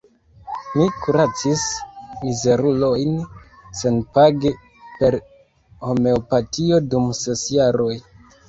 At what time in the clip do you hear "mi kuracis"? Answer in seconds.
0.77-1.65